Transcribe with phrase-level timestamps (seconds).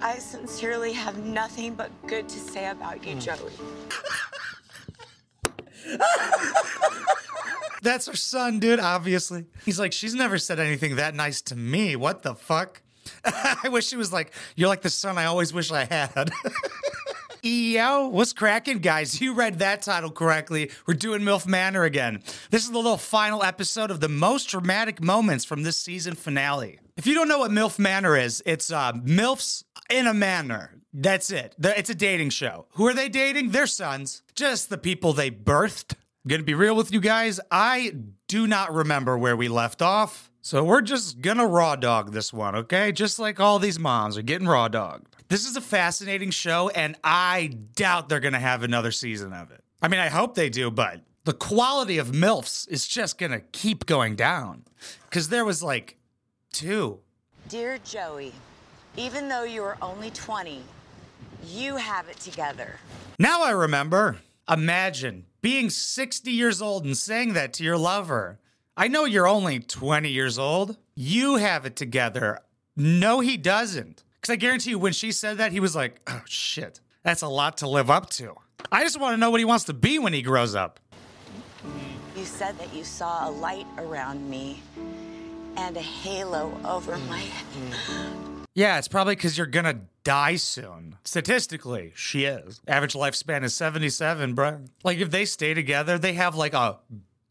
[0.00, 3.08] I sincerely have nothing but good to say about Hmm.
[3.10, 3.50] you, Joey.
[7.82, 9.44] That's her son, dude, obviously.
[9.64, 11.96] He's like, she's never said anything that nice to me.
[11.96, 12.80] What the fuck?
[13.24, 16.30] I wish she was like, you're like the son I always wish I had.
[17.42, 19.20] Yo, what's cracking, guys?
[19.20, 20.70] You read that title correctly.
[20.86, 22.22] We're doing MILF Manor again.
[22.48, 26.78] This is the little final episode of the most dramatic moments from this season finale.
[26.96, 30.76] If you don't know what MILF Manor is, it's uh, MILFs in a manor.
[30.92, 31.56] That's it.
[31.58, 32.66] It's a dating show.
[32.74, 33.50] Who are they dating?
[33.50, 34.22] Their sons.
[34.36, 35.94] Just the people they birthed.
[35.94, 37.40] I'm Gonna be real with you guys.
[37.50, 37.94] I
[38.28, 40.30] do not remember where we left off.
[40.40, 42.92] So we're just gonna raw dog this one, okay?
[42.92, 45.16] Just like all these moms are getting raw dogged.
[45.28, 49.64] This is a fascinating show, and I doubt they're gonna have another season of it.
[49.82, 53.84] I mean, I hope they do, but the quality of MILFs is just gonna keep
[53.84, 54.64] going down.
[55.10, 55.96] Cause there was like
[56.54, 57.00] two.
[57.48, 58.32] Dear Joey,
[58.96, 60.62] even though you are only 20,
[61.46, 62.76] you have it together.
[63.18, 64.18] Now I remember.
[64.48, 68.38] Imagine being 60 years old and saying that to your lover.
[68.76, 70.76] I know you're only 20 years old.
[70.94, 72.38] You have it together.
[72.76, 74.04] No, he doesn't.
[74.20, 77.28] Because I guarantee you, when she said that, he was like, oh shit, that's a
[77.28, 78.34] lot to live up to.
[78.70, 80.78] I just want to know what he wants to be when he grows up.
[82.16, 84.62] You said that you saw a light around me
[85.56, 87.46] and a halo over my head.
[88.54, 90.96] Yeah, it's probably because you're gonna die soon.
[91.04, 92.60] Statistically, she is.
[92.68, 94.60] Average lifespan is 77, bro.
[94.84, 96.78] Like, if they stay together, they have like a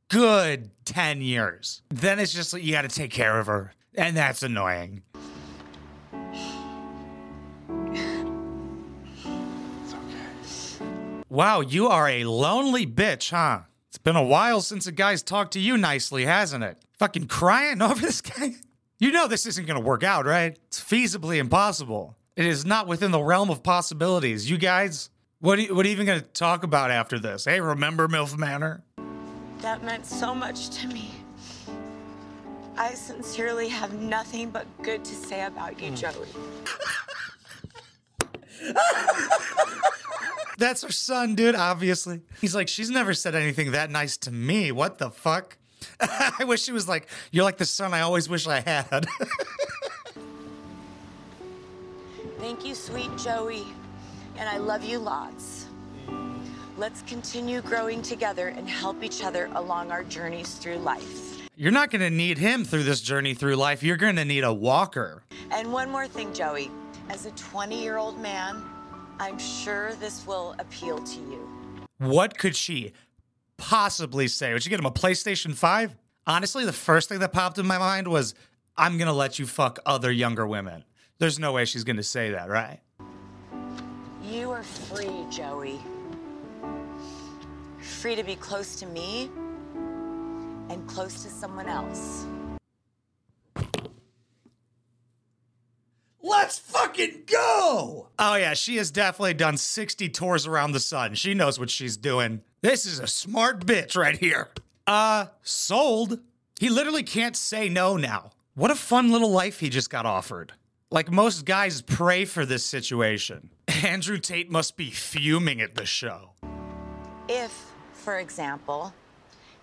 [0.09, 1.81] good 10 years.
[1.89, 3.73] Then it's just like you gotta take care of her.
[3.95, 5.03] And that's annoying.
[11.29, 13.61] Wow, you are a lonely bitch, huh?
[14.03, 16.77] Been a while since a guy's talked to you nicely, hasn't it?
[16.99, 18.55] Fucking crying over this guy?
[18.99, 20.57] You know this isn't gonna work out, right?
[20.67, 22.17] It's feasibly impossible.
[22.35, 24.49] It is not within the realm of possibilities.
[24.49, 25.09] You guys,
[25.39, 27.45] what are you, what are you even gonna talk about after this?
[27.45, 28.83] Hey, remember MILF Manor?
[29.59, 31.11] That meant so much to me.
[32.75, 35.95] I sincerely have nothing but good to say about you, hmm.
[35.95, 36.27] Joey.
[40.63, 42.21] That's her son, dude, obviously.
[42.39, 44.71] He's like, she's never said anything that nice to me.
[44.71, 45.57] What the fuck?
[45.99, 49.05] I wish she was like, you're like the son I always wish I had.
[52.39, 53.65] Thank you, sweet Joey.
[54.37, 55.65] And I love you lots.
[56.77, 61.41] Let's continue growing together and help each other along our journeys through life.
[61.57, 63.83] you're not gonna need him through this journey through life.
[63.83, 65.23] You're gonna need a walker.
[65.51, 66.71] And one more thing, Joey.
[67.09, 68.63] As a 20 year old man,
[69.19, 71.49] I'm sure this will appeal to you.
[71.99, 72.93] What could she
[73.57, 74.53] possibly say?
[74.53, 75.95] Would she get him a PlayStation 5?
[76.25, 78.33] Honestly, the first thing that popped in my mind was,
[78.75, 80.83] I'm gonna let you fuck other younger women.
[81.19, 82.79] There's no way she's gonna say that, right?
[84.23, 85.79] You are free, Joey.
[87.79, 89.29] Free to be close to me
[90.69, 92.25] and close to someone else.
[96.25, 98.07] Let's fucking go!
[98.17, 101.15] Oh, yeah, she has definitely done 60 tours around the sun.
[101.15, 102.41] She knows what she's doing.
[102.61, 104.47] This is a smart bitch right here.
[104.87, 106.19] Uh, sold.
[106.61, 108.31] He literally can't say no now.
[108.55, 110.53] What a fun little life he just got offered.
[110.89, 113.49] Like most guys pray for this situation.
[113.83, 116.31] Andrew Tate must be fuming at the show.
[117.27, 118.93] If, for example,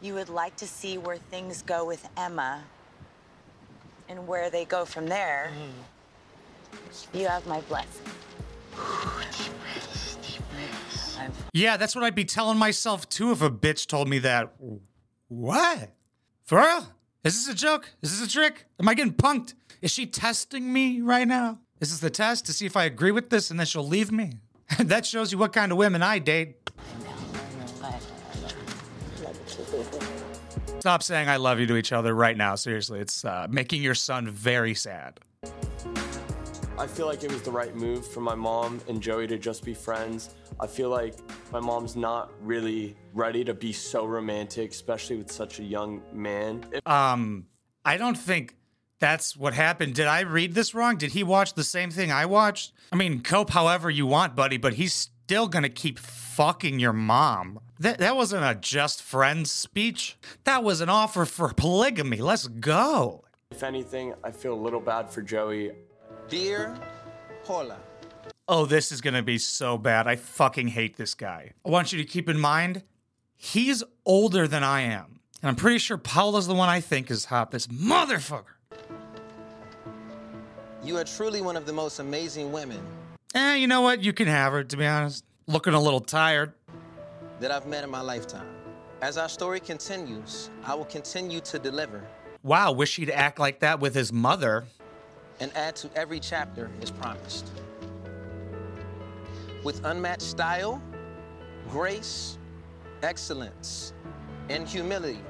[0.02, 2.64] you would like to see where things go with Emma
[4.10, 5.52] and where they go from there,
[7.12, 8.06] you have my blessing.
[11.52, 14.54] Yeah, that's what I'd be telling myself too if a bitch told me that.
[15.28, 15.90] What?
[16.44, 16.86] For real?
[17.24, 17.90] Is this a joke?
[18.02, 18.66] Is this a trick?
[18.78, 19.54] Am I getting punked?
[19.82, 21.58] Is she testing me right now?
[21.80, 24.12] Is this the test to see if I agree with this and then she'll leave
[24.12, 24.32] me?
[24.78, 26.56] that shows you what kind of women I date.
[30.80, 32.54] Stop saying I love you to each other right now.
[32.54, 35.20] Seriously, it's uh, making your son very sad.
[36.80, 39.66] I feel like it was the right move for my mom and Joey to just
[39.66, 40.30] be friends.
[40.58, 41.14] I feel like
[41.52, 46.64] my mom's not really ready to be so romantic, especially with such a young man.
[46.86, 47.44] Um,
[47.84, 48.56] I don't think
[48.98, 49.94] that's what happened.
[49.94, 50.96] Did I read this wrong?
[50.96, 52.72] Did he watch the same thing I watched?
[52.90, 57.60] I mean, cope however you want, buddy, but he's still gonna keep fucking your mom.
[57.78, 60.16] That that wasn't a just friends speech.
[60.44, 62.22] That was an offer for polygamy.
[62.22, 63.24] Let's go.
[63.50, 65.72] if anything, I feel a little bad for Joey.
[66.30, 66.78] Dear
[67.44, 67.76] Paula,
[68.48, 70.06] Oh, this is gonna be so bad.
[70.08, 71.52] I fucking hate this guy.
[71.66, 72.82] I want you to keep in mind,
[73.36, 75.20] he's older than I am.
[75.42, 77.50] And I'm pretty sure Paula's the one I think is hot.
[77.50, 78.44] This motherfucker.
[80.84, 82.80] You are truly one of the most amazing women
[83.34, 84.02] Eh, you know what?
[84.02, 85.24] You can have her, to be honest.
[85.46, 86.52] Looking a little tired.
[87.38, 88.48] that I've met in my lifetime.
[89.02, 92.04] As our story continues, I will continue to deliver
[92.42, 94.64] Wow, wish he'd act like that with his mother.
[95.40, 97.50] And add to every chapter as promised.
[99.64, 100.82] With unmatched style,
[101.68, 102.38] grace,
[103.02, 103.92] excellence,
[104.48, 105.20] and humility,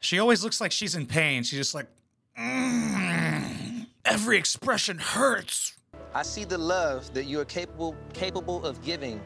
[0.00, 1.44] She always looks like she's in pain.
[1.44, 1.86] She's just like,
[2.36, 5.74] "Mm, every expression hurts.
[6.12, 9.20] I see the love that you are capable capable of giving.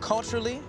[0.00, 0.60] Culturally,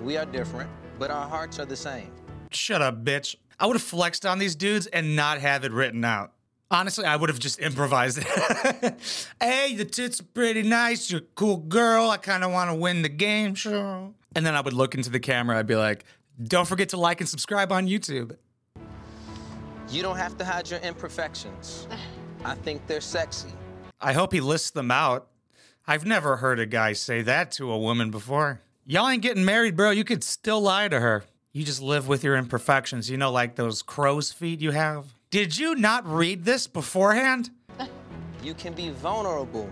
[0.00, 0.68] we are different,
[0.98, 2.10] but our hearts are the same.
[2.50, 3.36] Shut up, bitch.
[3.60, 6.32] I would have flexed on these dudes and not have it written out.
[6.70, 8.94] Honestly, I would have just improvised it.
[9.40, 11.10] hey, the tits are pretty nice.
[11.10, 12.10] You're a cool girl.
[12.10, 14.12] I kind of want to win the game, sure.
[14.34, 15.58] And then I would look into the camera.
[15.58, 16.04] I'd be like,
[16.42, 18.36] don't forget to like and subscribe on YouTube.
[19.88, 21.86] You don't have to hide your imperfections.
[22.44, 23.50] I think they're sexy.
[24.00, 25.28] I hope he lists them out.
[25.86, 28.60] I've never heard a guy say that to a woman before.
[28.84, 29.90] Y'all ain't getting married, bro.
[29.90, 31.24] You could still lie to her.
[31.52, 33.08] You just live with your imperfections.
[33.08, 35.15] You know, like those crow's feet you have.
[35.36, 37.50] Did you not read this beforehand?
[38.42, 39.70] You can be vulnerable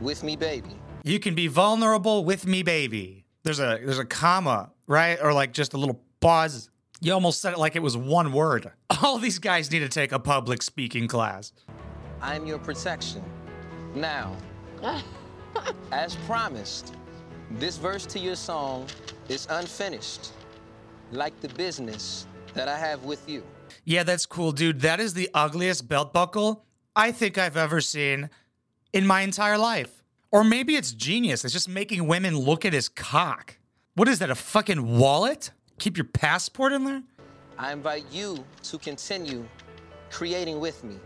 [0.00, 0.76] with me, baby.
[1.02, 3.24] You can be vulnerable with me, baby.
[3.42, 5.18] There's a there's a comma, right?
[5.20, 6.70] Or like just a little pause.
[7.00, 8.70] You almost said it like it was one word.
[9.02, 11.52] All these guys need to take a public speaking class.
[12.20, 13.24] I am your protection.
[13.96, 14.36] Now,
[15.90, 16.94] as promised,
[17.50, 18.86] this verse to your song
[19.28, 20.30] is unfinished,
[21.10, 23.42] like the business that I have with you.
[23.84, 24.80] Yeah, that's cool, dude.
[24.80, 26.64] That is the ugliest belt buckle
[26.94, 28.30] I think I've ever seen
[28.92, 30.02] in my entire life.
[30.30, 31.44] Or maybe it's genius.
[31.44, 33.58] It's just making women look at his cock.
[33.94, 35.50] What is that, a fucking wallet?
[35.78, 37.02] Keep your passport in there?
[37.58, 39.46] I invite you to continue
[40.10, 40.96] creating with me,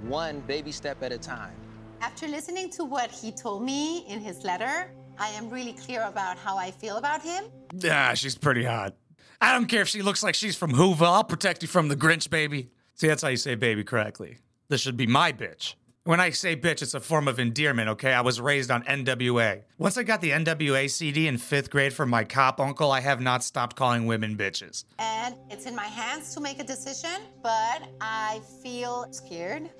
[0.00, 1.54] one baby step at a time.
[2.00, 6.38] After listening to what he told me in his letter, I am really clear about
[6.38, 7.44] how I feel about him.
[7.88, 8.94] Ah, she's pretty hot.
[9.40, 11.02] I don't care if she looks like she's from Whoville.
[11.02, 12.70] I'll protect you from the Grinch, baby.
[12.94, 14.38] See, that's how you say baby correctly.
[14.68, 15.74] This should be my bitch.
[16.04, 18.12] When I say bitch, it's a form of endearment, okay?
[18.12, 19.62] I was raised on NWA.
[19.78, 23.22] Once I got the NWA CD in fifth grade from my cop uncle, I have
[23.22, 24.84] not stopped calling women bitches.
[24.98, 29.70] And it's in my hands to make a decision, but I feel scared.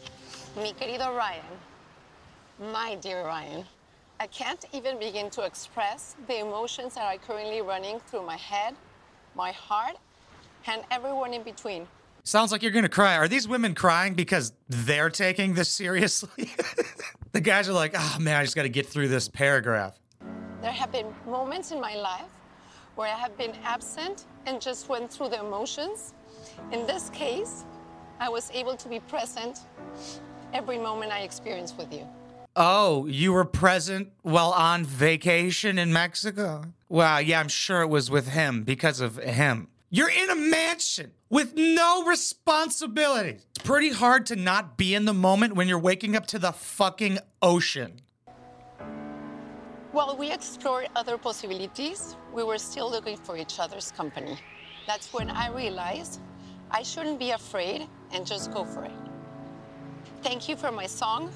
[0.56, 1.44] Mi querido Ryan,
[2.72, 3.64] my dear Ryan,
[4.18, 8.74] I can't even begin to express the emotions that are currently running through my head,
[9.34, 9.96] my heart,
[10.66, 11.86] and everyone in between.
[12.22, 13.16] Sounds like you're gonna cry.
[13.16, 16.50] Are these women crying because they're taking this seriously?
[17.32, 19.98] the guys are like, oh man, I just gotta get through this paragraph.
[20.62, 22.30] There have been moments in my life
[22.94, 26.14] where I have been absent and just went through the emotions.
[26.72, 27.64] In this case,
[28.20, 29.60] I was able to be present
[30.54, 32.06] every moment I experienced with you.
[32.56, 36.64] Oh, you were present while on vacation in Mexico?
[36.94, 39.66] Wow, yeah, I'm sure it was with him because of him.
[39.90, 43.44] You're in a mansion with no responsibilities.
[43.56, 46.52] It's pretty hard to not be in the moment when you're waking up to the
[46.52, 48.00] fucking ocean.
[49.90, 54.38] While we explored other possibilities, we were still looking for each other's company.
[54.86, 56.20] That's when I realized
[56.70, 58.92] I shouldn't be afraid and just go for it.
[60.22, 61.32] Thank you for my song,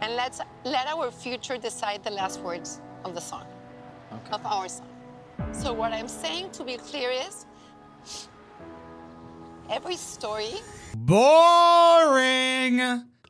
[0.00, 3.46] and let's let our future decide the last words of the song,
[4.32, 4.86] of our song.
[5.52, 7.46] So what I'm saying to be clear is,
[9.70, 10.60] every story
[10.96, 12.80] Boring.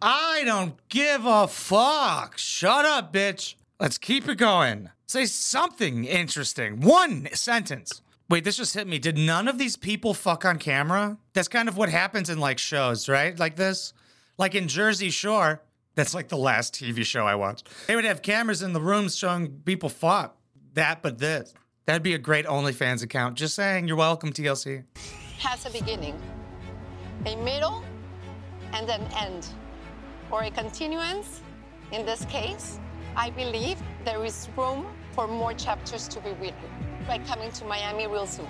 [0.03, 2.37] I don't give a fuck.
[2.37, 3.55] Shut up, bitch.
[3.81, 4.91] Let's keep it going.
[5.07, 6.81] Say something interesting.
[6.81, 8.03] One sentence.
[8.29, 8.99] Wait, this just hit me.
[8.99, 11.19] Did none of these people fuck on camera?
[11.33, 13.39] That's kind of what happens in like shows, right?
[13.39, 13.95] Like this.
[14.37, 15.63] Like in Jersey Shore.
[15.95, 17.69] That's like the last TV show I watched.
[17.87, 20.37] They would have cameras in the rooms showing people fuck.
[20.75, 21.55] That, but this.
[21.87, 23.37] That'd be a great OnlyFans account.
[23.37, 24.85] Just saying, you're welcome, TLC.
[25.39, 26.21] has a beginning,
[27.27, 27.85] a middle,
[28.73, 29.47] and an end,
[30.31, 31.43] or a continuance.
[31.93, 32.81] In this case,
[33.17, 36.71] I believe there is room for more chapters to be written
[37.07, 38.49] by coming to Miami real soon.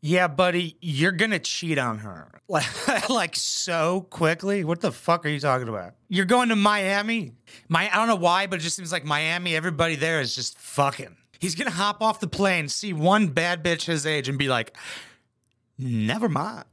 [0.00, 2.28] Yeah, buddy, you're gonna cheat on her.
[2.48, 4.64] Like, like so quickly?
[4.64, 5.94] What the fuck are you talking about?
[6.08, 7.32] You're going to Miami?
[7.68, 10.58] My I don't know why, but it just seems like Miami, everybody there is just
[10.58, 11.16] fucking.
[11.38, 14.76] He's gonna hop off the plane, see one bad bitch his age, and be like,
[15.78, 16.64] never mind.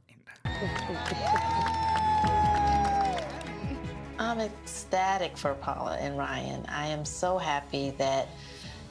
[4.18, 6.64] I'm ecstatic for Paula and Ryan.
[6.68, 8.28] I am so happy that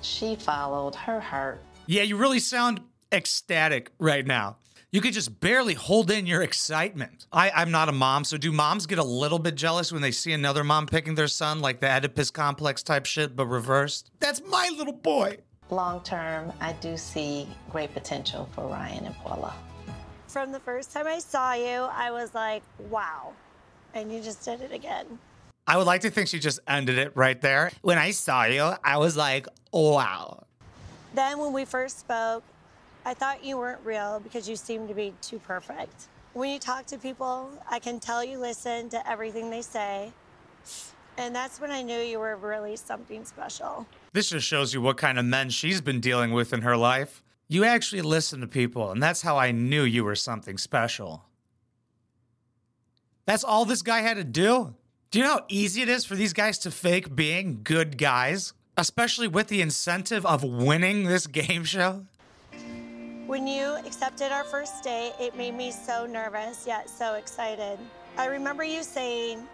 [0.01, 1.63] she followed her heart.
[1.87, 2.81] Yeah, you really sound
[3.11, 4.57] ecstatic right now.
[4.91, 7.25] You could just barely hold in your excitement.
[7.31, 10.11] I, I'm not a mom, so do moms get a little bit jealous when they
[10.11, 14.11] see another mom picking their son, like the Oedipus complex type shit, but reversed?
[14.19, 15.37] That's my little boy.
[15.69, 19.53] Long term, I do see great potential for Ryan and Paula.
[20.27, 23.31] From the first time I saw you, I was like, wow.
[23.93, 25.05] And you just did it again.
[25.67, 27.71] I would like to think she just ended it right there.
[27.81, 30.43] When I saw you, I was like, wow.
[31.13, 32.43] Then when we first spoke,
[33.05, 36.07] I thought you weren't real because you seemed to be too perfect.
[36.33, 40.11] When you talk to people, I can tell you listen to everything they say.
[41.17, 43.85] And that's when I knew you were really something special.
[44.13, 47.23] This just shows you what kind of men she's been dealing with in her life.
[47.47, 51.25] You actually listen to people, and that's how I knew you were something special.
[53.25, 54.73] That's all this guy had to do?
[55.09, 58.53] Do you know how easy it is for these guys to fake being good guys?
[58.77, 62.05] Especially with the incentive of winning this game show?
[63.31, 67.79] When you accepted our first date, it made me so nervous yet so excited.
[68.17, 69.47] I remember you saying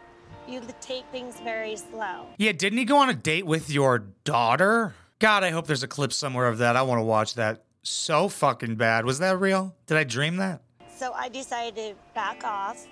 [0.48, 2.26] you take things very slow.
[2.40, 4.96] Yeah, didn't he go on a date with your daughter?
[5.20, 6.76] God, I hope there's a clip somewhere of that.
[6.76, 9.06] I want to watch that so fucking bad.
[9.06, 9.76] Was that real?
[9.86, 10.64] Did I dream that?
[10.96, 12.84] So I decided to back off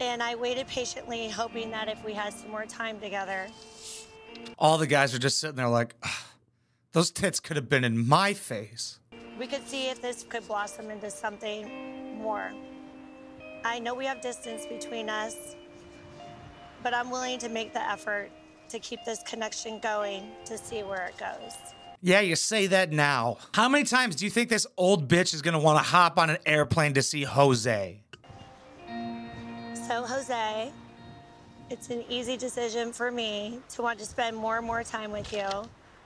[0.00, 3.46] and I waited patiently, hoping that if we had some more time together,
[4.58, 5.94] All the guys are just sitting there like,
[6.90, 8.98] those tits could have been in my face.
[9.38, 12.52] We could see if this could blossom into something more.
[13.64, 15.56] I know we have distance between us,
[16.82, 18.30] but I'm willing to make the effort
[18.68, 21.52] to keep this connection going to see where it goes.
[22.02, 23.38] Yeah, you say that now.
[23.54, 26.38] How many times do you think this old bitch is gonna wanna hop on an
[26.44, 27.98] airplane to see Jose?
[29.88, 30.72] So, Jose,
[31.70, 35.32] it's an easy decision for me to want to spend more and more time with
[35.32, 35.48] you.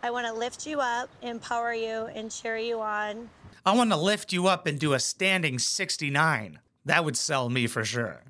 [0.03, 3.31] I want to lift you up, empower you, and cheer you on.
[3.67, 6.59] I wanna lift you up and do a standing 69.
[6.87, 8.23] That would sell me for sure.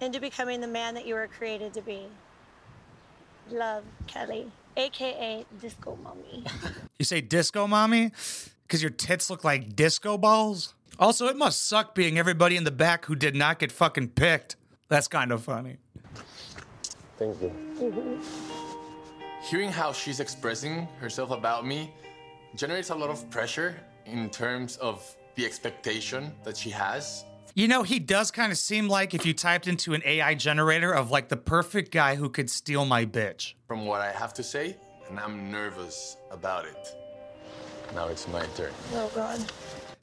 [0.00, 2.06] into becoming the man that you were created to be.
[3.50, 6.44] Love, Kelly, aka Disco Mommy.
[6.98, 8.12] You say disco mommy?
[8.62, 10.74] Because your tits look like disco balls?
[10.98, 14.56] Also, it must suck being everybody in the back who did not get fucking picked.
[14.88, 15.78] That's kind of funny.
[17.18, 18.20] Thank you.
[19.46, 21.94] Hearing how she's expressing herself about me
[22.56, 27.24] generates a lot of pressure in terms of the expectation that she has.
[27.54, 30.92] You know, he does kind of seem like if you typed into an AI generator
[30.92, 33.54] of like the perfect guy who could steal my bitch.
[33.68, 34.76] From what I have to say,
[35.08, 36.96] and I'm nervous about it.
[37.94, 38.72] Now it's my turn.
[38.94, 39.40] oh, God.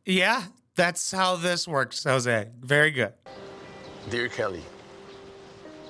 [0.06, 0.44] Yeah,
[0.76, 2.48] that's how this works, Jose.
[2.62, 3.12] Very good.
[4.10, 4.64] Dear Kelly,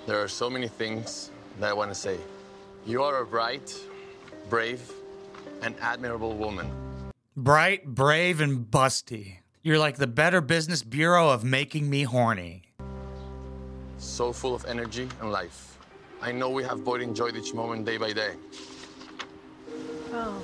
[0.08, 1.30] there are so many things
[1.60, 2.18] that I want to say.
[2.86, 3.74] You are a bright,
[4.50, 4.92] brave,
[5.62, 6.70] and admirable woman.
[7.38, 9.38] Bright, brave, and busty.
[9.62, 12.64] You're like the Better Business Bureau of making me horny.
[14.00, 15.78] So full of energy and life.
[16.22, 18.34] I know we have both enjoyed each moment day by day.
[20.12, 20.44] Oh.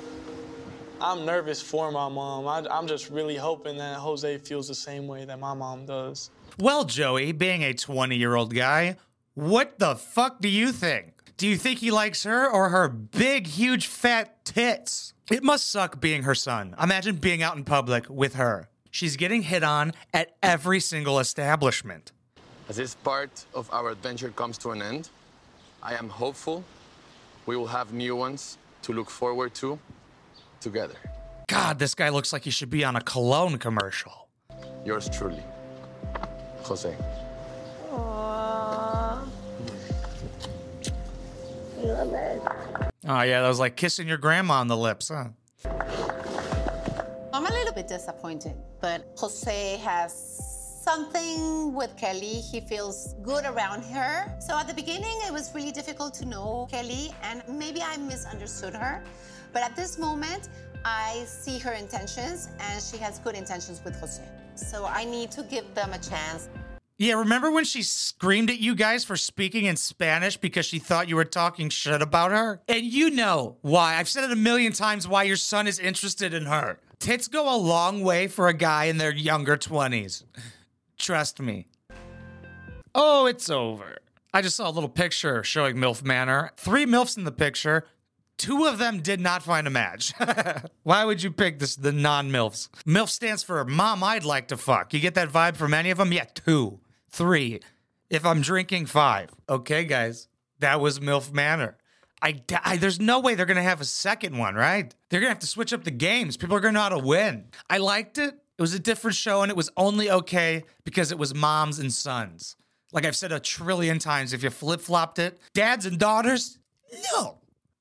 [0.98, 2.48] I'm nervous for my mom.
[2.48, 6.30] I, I'm just really hoping that Jose feels the same way that my mom does.
[6.58, 8.96] Well, Joey, being a 20 year old guy,
[9.34, 11.19] what the fuck do you think?
[11.40, 15.14] Do you think he likes her or her big, huge, fat tits?
[15.30, 16.74] It must suck being her son.
[16.78, 18.68] Imagine being out in public with her.
[18.90, 22.12] She's getting hit on at every single establishment.
[22.68, 25.08] As this part of our adventure comes to an end,
[25.82, 26.62] I am hopeful
[27.46, 29.78] we will have new ones to look forward to
[30.60, 30.96] together.
[31.48, 34.28] God, this guy looks like he should be on a cologne commercial.
[34.84, 35.42] Yours truly,
[36.64, 36.94] Jose.
[41.82, 45.28] Oh, yeah, that was like kissing your grandma on the lips, huh?
[47.32, 50.12] I'm a little bit disappointed, but Jose has
[50.84, 52.40] something with Kelly.
[52.40, 54.34] He feels good around her.
[54.40, 58.74] So at the beginning, it was really difficult to know Kelly, and maybe I misunderstood
[58.74, 59.02] her.
[59.52, 60.48] But at this moment,
[60.84, 64.22] I see her intentions, and she has good intentions with Jose.
[64.54, 66.48] So I need to give them a chance.
[67.00, 71.08] Yeah, remember when she screamed at you guys for speaking in Spanish because she thought
[71.08, 72.60] you were talking shit about her?
[72.68, 73.96] And you know why.
[73.96, 76.78] I've said it a million times why your son is interested in her.
[76.98, 80.24] Tits go a long way for a guy in their younger 20s.
[80.98, 81.68] Trust me.
[82.94, 83.96] Oh, it's over.
[84.34, 86.50] I just saw a little picture showing MILF Manor.
[86.58, 87.86] Three MILFs in the picture.
[88.36, 90.12] Two of them did not find a match.
[90.82, 92.68] Why would you pick this the non-MILFs?
[92.84, 94.92] MILF stands for Mom I'd like to fuck.
[94.92, 96.12] You get that vibe from any of them?
[96.12, 96.78] Yeah, two,
[97.10, 97.60] three.
[98.08, 99.30] If I'm drinking, five.
[99.48, 100.28] Okay, guys.
[100.58, 101.76] That was MILF Manor.
[102.22, 104.94] I there's no way they're gonna have a second one, right?
[105.08, 106.36] They're gonna have to switch up the games.
[106.36, 107.46] People are gonna know how to win.
[107.68, 108.34] I liked it.
[108.58, 111.90] It was a different show and it was only okay because it was moms and
[111.90, 112.56] sons.
[112.92, 116.58] Like I've said a trillion times, if you flip flopped it, dads and daughters,
[117.14, 117.38] no.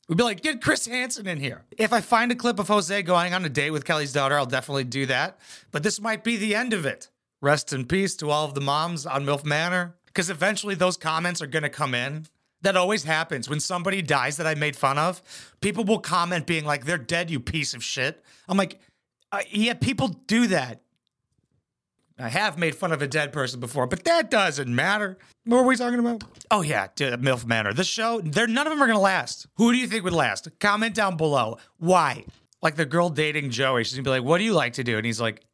[0.07, 1.65] We'd be like, get Chris Hansen in here.
[1.77, 4.45] If I find a clip of Jose going on a date with Kelly's daughter, I'll
[4.45, 5.37] definitely do that.
[5.71, 7.09] But this might be the end of it.
[7.41, 9.95] Rest in peace to all of the moms on MILF Manor.
[10.05, 12.25] Because eventually those comments are going to come in.
[12.61, 13.47] That always happens.
[13.47, 15.21] When somebody dies that I made fun of,
[15.61, 18.23] people will comment being like, they're dead, you piece of shit.
[18.49, 18.79] I'm like,
[19.31, 20.81] uh, yeah, people do that.
[22.21, 25.17] I have made fun of a dead person before, but that doesn't matter.
[25.45, 26.23] What are we talking about?
[26.51, 27.71] Oh yeah, dude, MILF Manor.
[27.71, 29.47] The show, they're none of them are gonna last.
[29.55, 30.49] Who do you think would last?
[30.59, 31.59] Comment down below.
[31.77, 32.25] Why?
[32.61, 34.97] Like the girl dating Joey, she's gonna be like, "What do you like to do?"
[34.97, 35.45] And he's like,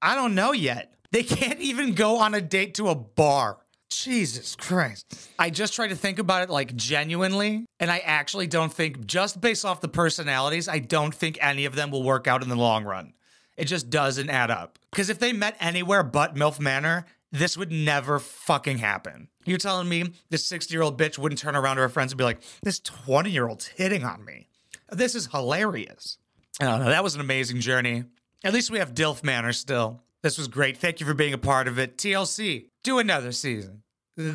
[0.00, 3.58] "I don't know yet." They can't even go on a date to a bar.
[3.88, 5.30] Jesus Christ.
[5.38, 9.40] I just try to think about it like genuinely, and I actually don't think, just
[9.40, 12.56] based off the personalities, I don't think any of them will work out in the
[12.56, 13.12] long run.
[13.56, 14.80] It just doesn't add up.
[14.90, 19.28] Because if they met anywhere but MILF Manor, this would never fucking happen.
[19.44, 22.18] You're telling me this 60 year old bitch wouldn't turn around to her friends and
[22.18, 24.48] be like, this 20 year old's hitting on me.
[24.90, 26.18] This is hilarious.
[26.60, 26.90] I don't know.
[26.90, 28.02] That was an amazing journey.
[28.42, 30.00] At least we have DILF Manor still.
[30.24, 30.78] This was great.
[30.78, 31.98] Thank you for being a part of it.
[31.98, 33.82] TLC, do another season.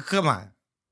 [0.05, 0.51] Come on.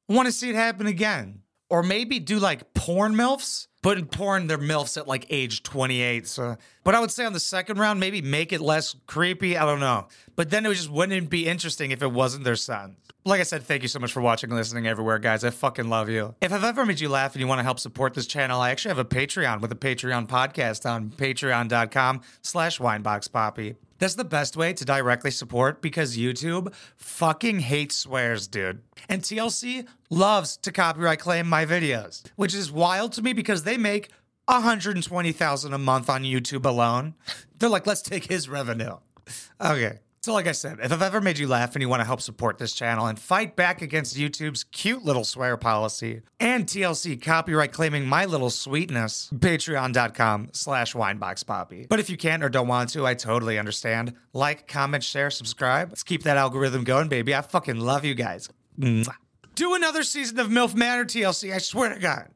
[0.09, 1.43] Want to see it happen again.
[1.69, 6.27] Or maybe do like porn MILFs, but in porn, they're MILFs at like age 28.
[6.27, 9.55] So, but I would say on the second round, maybe make it less creepy.
[9.55, 10.07] I don't know.
[10.35, 12.97] But then it just wouldn't be interesting if it wasn't their son.
[13.23, 15.43] Like I said, thank you so much for watching and listening everywhere, guys.
[15.43, 16.33] I fucking love you.
[16.41, 18.71] If I've ever made you laugh and you want to help support this channel, I
[18.71, 23.75] actually have a Patreon with a Patreon podcast on patreon.com slash wineboxpapi.
[23.99, 28.81] That's the best way to directly support because YouTube fucking hates swears, dude.
[29.09, 33.77] And TLC loves to copyright claim my videos, which is wild to me because they
[33.77, 34.09] make
[34.45, 37.15] 120,000 a month on YouTube alone.
[37.59, 38.97] They're like, let's take his revenue.
[39.59, 39.99] Okay.
[40.27, 42.19] So, like I said, if I've ever made you laugh and you want to help
[42.19, 47.71] support this channel and fight back against YouTube's cute little swear policy and TLC copyright
[47.71, 51.87] claiming my little sweetness, patreon.com slash wineboxpapi.
[51.87, 54.15] But if you can't or don't want to, I totally understand.
[54.33, 55.91] Like, comment, share, subscribe.
[55.91, 57.33] Let's keep that algorithm going, baby.
[57.33, 58.49] I fucking love you guys.
[58.77, 59.15] Mwah.
[59.55, 62.27] Do another season of MILF Manor TLC, I swear to God.